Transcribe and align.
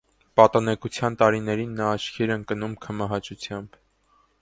Պատանեկության 0.39 1.17
տարիներին 1.19 1.77
նա 1.81 1.91
աչքի 1.99 2.27
էր 2.27 2.35
ընկնում 2.39 2.77
քմահաճությամբ։ 2.87 3.83